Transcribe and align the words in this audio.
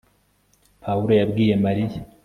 pawulo 0.83 1.13
yabwiye 1.19 1.53
mariya 1.65 1.99